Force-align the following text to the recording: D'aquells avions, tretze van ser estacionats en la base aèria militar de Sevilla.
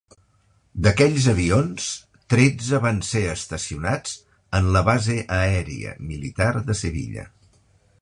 D'aquells 0.85 1.27
avions, 1.33 1.89
tretze 2.35 2.81
van 2.87 3.03
ser 3.11 3.23
estacionats 3.35 4.17
en 4.61 4.73
la 4.79 4.85
base 4.91 5.21
aèria 5.41 5.97
militar 6.11 6.53
de 6.73 6.83
Sevilla. 6.85 7.33